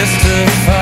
[0.00, 0.79] justify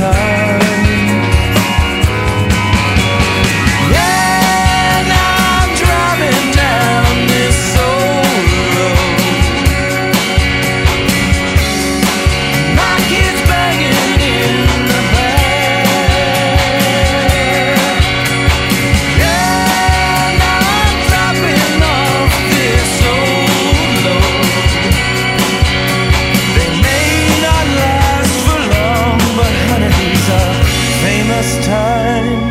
[0.00, 0.29] time.
[31.62, 32.49] time.